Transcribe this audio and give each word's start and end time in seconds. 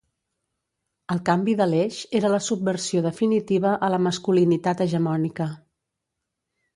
El 1.15 1.19
canvi 1.27 1.53
d'Aleix 1.59 1.99
era 2.19 2.31
la 2.35 2.39
subversió 2.45 3.03
definitiva 3.07 3.73
a 3.89 3.93
la 3.97 3.99
masculinitat 4.07 4.81
hegemònica. 4.87 5.47